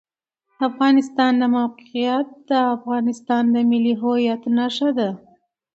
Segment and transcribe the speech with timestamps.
[0.57, 5.09] د افغانستان د موقعیت د افغانستان د ملي هویت نښه ده.